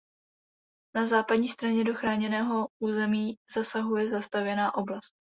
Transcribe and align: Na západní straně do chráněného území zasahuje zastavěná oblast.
Na 0.95 1.07
západní 1.07 1.47
straně 1.47 1.83
do 1.83 1.95
chráněného 1.95 2.67
území 2.79 3.35
zasahuje 3.55 4.09
zastavěná 4.09 4.75
oblast. 4.77 5.13